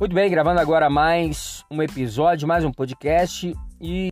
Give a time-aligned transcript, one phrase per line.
[0.00, 4.10] Muito bem, gravando agora mais um episódio, mais um podcast e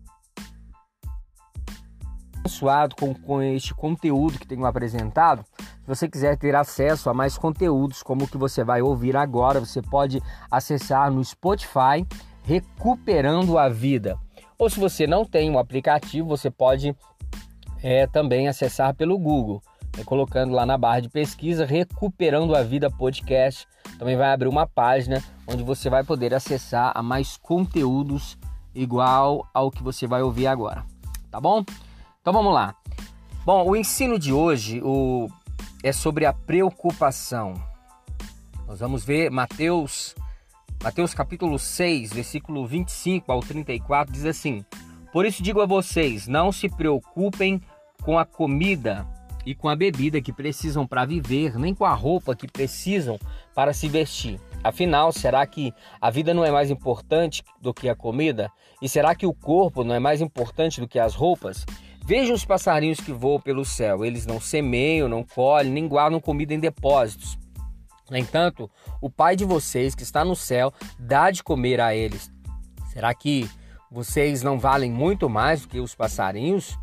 [2.41, 5.43] abençoado com, com este conteúdo que tenho apresentado.
[5.59, 9.61] Se você quiser ter acesso a mais conteúdos como o que você vai ouvir agora,
[9.61, 10.21] você pode
[10.51, 12.07] acessar no Spotify
[12.45, 14.19] Recuperando a Vida.
[14.59, 16.95] Ou se você não tem um aplicativo, você pode
[17.83, 19.63] é, também acessar pelo Google,
[20.05, 23.67] colocando lá na barra de pesquisa Recuperando a Vida Podcast.
[23.99, 28.39] Também vai abrir uma página onde você vai poder acessar a mais conteúdos
[28.75, 30.85] igual ao que você vai ouvir agora,
[31.31, 31.65] tá bom?
[32.21, 32.75] Então vamos lá.
[33.45, 35.29] Bom, o ensino de hoje o,
[35.83, 37.55] é sobre a preocupação.
[38.67, 40.15] Nós vamos ver Mateus,
[40.83, 44.65] Mateus capítulo 6, versículo 25 ao 34, diz assim:
[45.13, 47.63] Por isso digo a vocês, não se preocupem
[48.03, 49.07] com a comida
[49.45, 53.19] e com a bebida que precisam para viver, nem com a roupa que precisam
[53.55, 54.41] para se vestir.
[54.63, 58.51] Afinal, será que a vida não é mais importante do que a comida?
[58.83, 61.65] E será que o corpo não é mais importante do que as roupas?
[62.05, 64.05] Vejam os passarinhos que voam pelo céu.
[64.05, 67.39] Eles não semeiam, não colhem, nem guardam comida em depósitos.
[68.11, 68.71] No entanto,
[69.01, 72.33] o Pai de vocês que está no céu dá de comer a eles.
[72.93, 73.49] Será que
[73.91, 76.79] vocês não valem muito mais do que os passarinhos?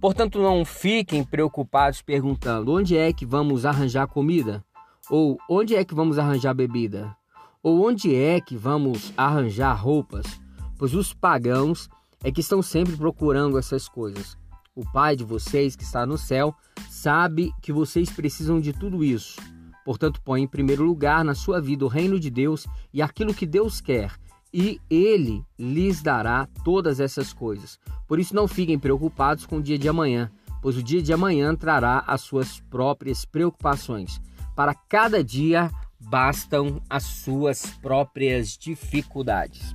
[0.00, 4.64] Portanto, não fiquem preocupados perguntando: onde é que vamos arranjar comida?
[5.08, 7.16] Ou onde é que vamos arranjar bebida?
[7.62, 10.40] Ou onde é que vamos arranjar roupas?
[10.78, 11.88] Pois os pagãos
[12.22, 14.36] é que estão sempre procurando essas coisas.
[14.74, 16.54] O Pai de vocês que está no céu
[16.90, 19.40] sabe que vocês precisam de tudo isso.
[19.84, 23.46] Portanto, põe em primeiro lugar na sua vida o reino de Deus e aquilo que
[23.46, 24.12] Deus quer,
[24.52, 27.78] e Ele lhes dará todas essas coisas.
[28.06, 30.30] Por isso, não fiquem preocupados com o dia de amanhã,
[30.62, 34.20] pois o dia de amanhã trará as suas próprias preocupações.
[34.54, 39.74] Para cada dia bastam as suas próprias dificuldades.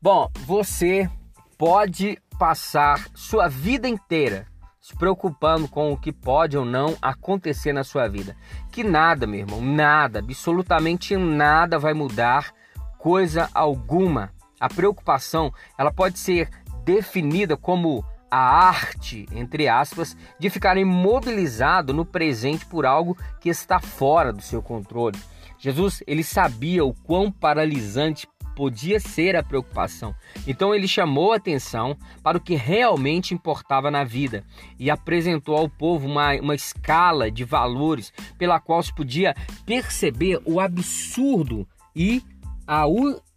[0.00, 1.10] Bom, você
[1.58, 4.46] pode passar sua vida inteira
[4.86, 8.36] se preocupando com o que pode ou não acontecer na sua vida.
[8.70, 12.54] Que nada, meu irmão, nada, absolutamente nada vai mudar
[12.98, 14.32] coisa alguma.
[14.58, 16.48] A preocupação, ela pode ser
[16.84, 23.80] definida como a arte, entre aspas, de ficar imobilizado no presente por algo que está
[23.80, 25.18] fora do seu controle.
[25.58, 28.26] Jesus, ele sabia o quão paralisante
[28.56, 30.14] podia ser a preocupação.
[30.46, 34.42] Então ele chamou atenção para o que realmente importava na vida
[34.78, 39.36] e apresentou ao povo uma, uma escala de valores pela qual se podia
[39.66, 42.22] perceber o absurdo e
[42.66, 42.84] a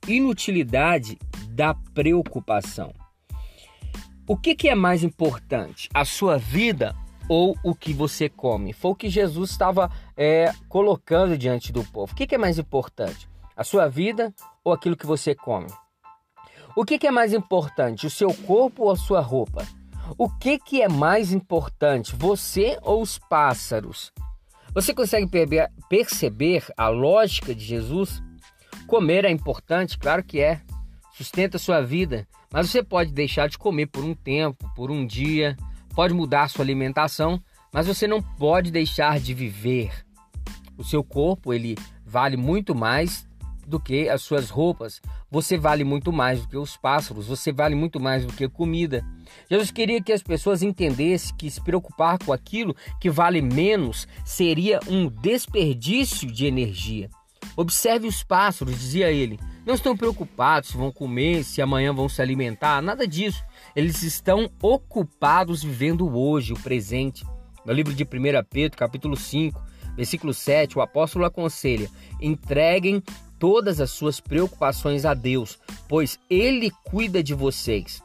[0.07, 1.17] inutilidade
[1.49, 2.93] da preocupação.
[4.27, 6.95] O que, que é mais importante, a sua vida
[7.27, 8.73] ou o que você come?
[8.73, 12.13] Foi o que Jesus estava é, colocando diante do povo.
[12.13, 15.67] O que, que é mais importante, a sua vida ou aquilo que você come?
[16.75, 19.67] O que, que é mais importante, o seu corpo ou a sua roupa?
[20.17, 24.11] O que, que é mais importante, você ou os pássaros?
[24.73, 25.27] Você consegue
[25.89, 28.21] perceber a lógica de Jesus?
[28.89, 30.61] Comer é importante, claro que é.
[31.13, 35.05] Sustenta a sua vida, mas você pode deixar de comer por um tempo, por um
[35.05, 35.55] dia,
[35.93, 37.39] pode mudar a sua alimentação,
[37.71, 39.91] mas você não pode deixar de viver.
[40.75, 43.27] O seu corpo, ele vale muito mais
[43.67, 44.99] do que as suas roupas.
[45.29, 49.05] Você vale muito mais do que os pássaros, você vale muito mais do que comida.
[49.47, 54.79] Jesus queria que as pessoas entendessem que se preocupar com aquilo que vale menos seria
[54.87, 57.07] um desperdício de energia.
[57.55, 59.39] Observe os pássaros, dizia ele.
[59.65, 63.43] Não estão preocupados se vão comer, se amanhã vão se alimentar, nada disso.
[63.75, 67.25] Eles estão ocupados vivendo hoje, o presente.
[67.65, 68.07] No livro de 1
[68.49, 69.61] Pedro, capítulo 5,
[69.95, 71.89] versículo 7, o apóstolo aconselha:
[72.21, 73.03] entreguem
[73.37, 78.01] todas as suas preocupações a Deus, pois Ele cuida de vocês.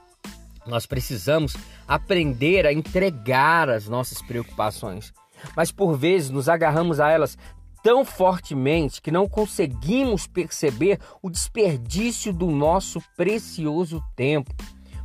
[0.66, 1.56] Nós precisamos
[1.86, 5.12] aprender a entregar as nossas preocupações,
[5.56, 7.36] mas por vezes nos agarramos a elas
[7.84, 14.50] tão fortemente que não conseguimos perceber o desperdício do nosso precioso tempo.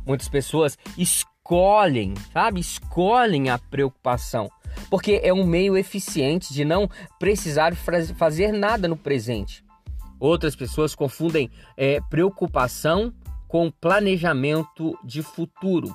[0.06, 4.50] Muitas pessoas escolhem, sabe, escolhem a preocupação,
[4.88, 6.88] porque é um meio eficiente de não
[7.18, 7.76] precisar
[8.16, 9.62] fazer nada no presente.
[10.18, 13.12] Outras pessoas confundem é, preocupação
[13.46, 15.94] com planejamento de futuro.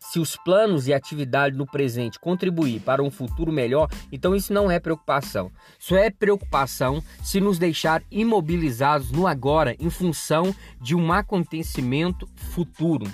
[0.00, 4.70] Se os planos e atividade no presente contribuir para um futuro melhor, então isso não
[4.70, 5.52] é preocupação.
[5.78, 13.06] Isso é preocupação se nos deixar imobilizados no agora em função de um acontecimento futuro.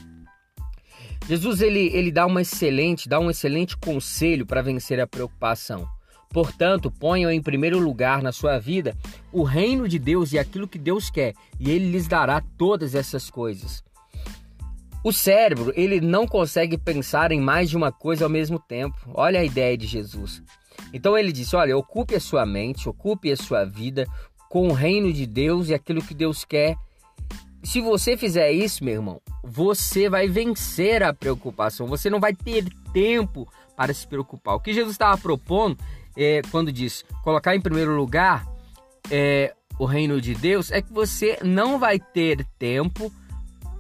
[1.29, 5.89] Jesus ele, ele dá uma excelente, dá um excelente conselho para vencer a preocupação.
[6.31, 8.97] Portanto, ponham em primeiro lugar na sua vida
[9.33, 13.29] o reino de Deus e aquilo que Deus quer, e ele lhes dará todas essas
[13.29, 13.83] coisas.
[15.05, 18.97] O cérebro, ele não consegue pensar em mais de uma coisa ao mesmo tempo.
[19.15, 20.43] Olha a ideia de Jesus.
[20.93, 24.07] Então ele disse: Olha, ocupe a sua mente, ocupe a sua vida
[24.49, 26.77] com o reino de Deus e aquilo que Deus quer.
[27.63, 31.87] Se você fizer isso, meu irmão, você vai vencer a preocupação.
[31.87, 34.55] Você não vai ter tempo para se preocupar.
[34.55, 35.77] O que Jesus estava propondo,
[36.17, 38.47] é, quando diz colocar em primeiro lugar
[39.11, 43.13] é, o reino de Deus, é que você não vai ter tempo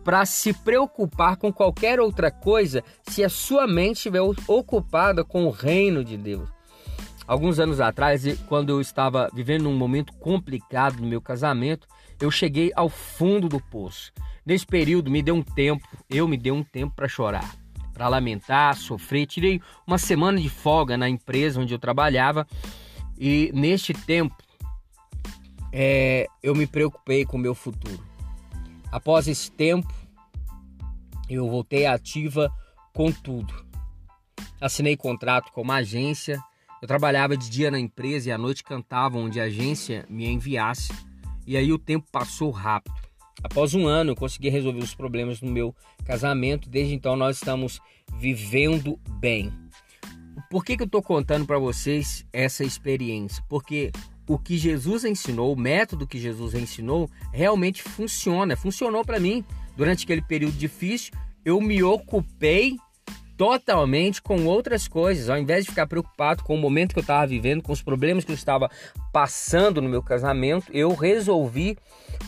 [0.06, 5.50] para se preocupar com qualquer outra coisa se a sua mente estiver ocupada com o
[5.50, 6.48] reino de Deus.
[7.26, 11.88] Alguns anos atrás, quando eu estava vivendo um momento complicado no meu casamento,
[12.20, 14.12] eu cheguei ao fundo do poço.
[14.46, 17.56] Nesse período, me deu um tempo, eu me dei um tempo para chorar,
[17.92, 19.26] para lamentar, sofrer.
[19.26, 22.46] Tirei uma semana de folga na empresa onde eu trabalhava
[23.18, 24.36] e neste tempo
[25.72, 28.15] é, eu me preocupei com o meu futuro.
[28.90, 29.92] Após esse tempo,
[31.28, 32.52] eu voltei ativa
[32.94, 33.52] com tudo.
[34.60, 36.42] Assinei contrato com uma agência
[36.80, 40.92] eu trabalhava de dia na empresa e à noite cantava onde a agência me enviasse.
[41.46, 42.94] E aí o tempo passou rápido.
[43.42, 45.74] Após um ano, eu consegui resolver os problemas no meu
[46.04, 46.68] casamento.
[46.68, 47.80] Desde então, nós estamos
[48.18, 49.52] vivendo bem.
[50.50, 53.42] Por que, que eu estou contando para vocês essa experiência?
[53.48, 53.90] Porque
[54.28, 58.56] o que Jesus ensinou, o método que Jesus ensinou, realmente funciona.
[58.56, 59.44] Funcionou para mim.
[59.76, 61.12] Durante aquele período difícil,
[61.44, 62.76] eu me ocupei
[63.36, 67.26] totalmente com outras coisas, ao invés de ficar preocupado com o momento que eu estava
[67.26, 68.70] vivendo, com os problemas que eu estava
[69.12, 71.76] passando no meu casamento, eu resolvi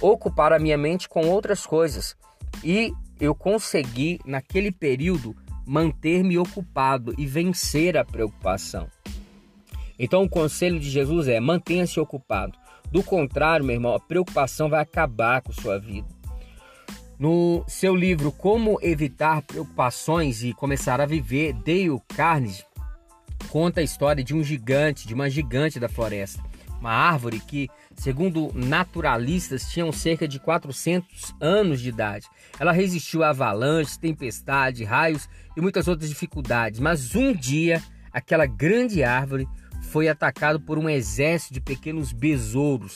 [0.00, 2.14] ocupar a minha mente com outras coisas.
[2.62, 5.34] E eu consegui, naquele período,
[5.66, 8.88] manter-me ocupado e vencer a preocupação.
[9.98, 12.58] Então, o conselho de Jesus é: mantenha-se ocupado.
[12.90, 16.08] Do contrário, meu irmão, a preocupação vai acabar com sua vida.
[17.18, 22.64] No seu livro Como Evitar Preocupações e Começar a Viver, Dale Carnegie
[23.48, 26.42] conta a história de um gigante, de uma gigante da floresta.
[26.80, 32.26] Uma árvore que, segundo naturalistas, tinham cerca de 400 anos de idade.
[32.58, 36.78] Ela resistiu a avalanches, tempestade, raios e muitas outras dificuldades.
[36.78, 39.48] Mas um dia, aquela grande árvore
[39.88, 42.94] foi atacada por um exército de pequenos besouros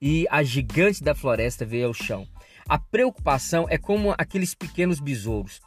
[0.00, 2.26] e a gigante da floresta veio ao chão.
[2.68, 5.60] A preocupação é como aqueles pequenos besouros.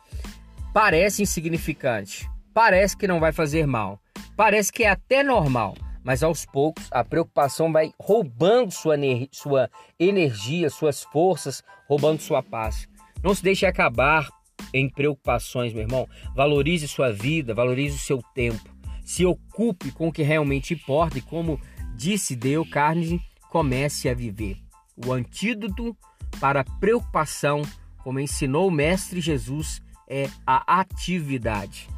[0.73, 3.99] Parece insignificante, parece que não vai fazer mal,
[4.35, 8.95] parece que é até normal, mas aos poucos a preocupação vai roubando sua,
[9.31, 9.69] sua
[9.99, 12.87] energia, suas forças, roubando sua paz.
[13.21, 14.27] Não se deixe acabar
[14.73, 16.07] em preocupações, meu irmão.
[16.35, 18.72] Valorize sua vida, valorize o seu tempo.
[19.03, 21.59] Se ocupe com o que realmente importa e, como
[21.95, 24.57] disse Dale Carnegie, comece a viver.
[25.05, 25.95] O antídoto
[26.39, 27.61] para a preocupação,
[28.03, 31.89] como ensinou o Mestre Jesus, é a atividade.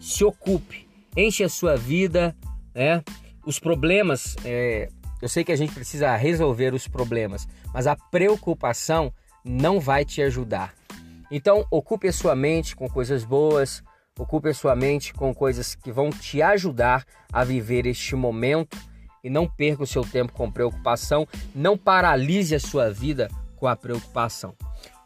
[0.00, 2.36] Se ocupe, enche a sua vida,
[2.74, 3.02] né?
[3.46, 4.88] Os problemas, é,
[5.20, 9.12] eu sei que a gente precisa resolver os problemas, mas a preocupação
[9.44, 10.74] não vai te ajudar.
[11.30, 13.82] Então, ocupe a sua mente com coisas boas,
[14.18, 18.76] ocupe a sua mente com coisas que vão te ajudar a viver este momento
[19.22, 23.74] e não perca o seu tempo com preocupação, não paralise a sua vida com a
[23.74, 24.54] preocupação.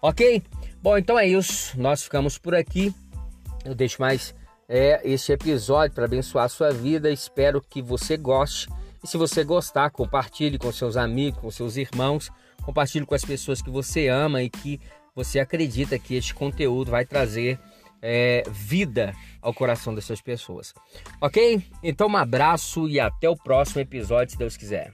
[0.02, 0.42] Ok?
[0.83, 1.80] Bom, então é isso.
[1.80, 2.92] Nós ficamos por aqui.
[3.64, 4.35] Eu deixo mais
[4.68, 7.11] é, este episódio para abençoar a sua vida.
[7.11, 8.68] Espero que você goste.
[9.02, 12.30] E se você gostar, compartilhe com seus amigos, com seus irmãos,
[12.64, 14.80] compartilhe com as pessoas que você ama e que
[15.14, 17.59] você acredita que este conteúdo vai trazer
[18.02, 20.75] é, vida ao coração dessas pessoas.
[21.21, 21.62] Ok?
[21.83, 24.93] Então, um abraço e até o próximo episódio, se Deus quiser.